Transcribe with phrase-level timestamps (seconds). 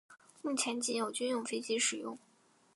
[0.41, 2.17] 目前仅有军用飞机使用。